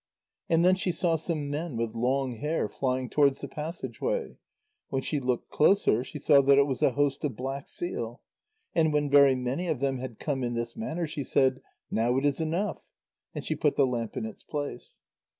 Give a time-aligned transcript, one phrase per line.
[0.49, 4.39] And then she saw some men with long hair flying towards the passage way.
[4.89, 8.19] When she looked closer, she saw that it was a host of black seal.
[8.73, 11.61] And when very many of them had come in this manner, she said:
[11.91, 12.87] "Now it is enough."
[13.35, 15.01] And she put the lamp in its place.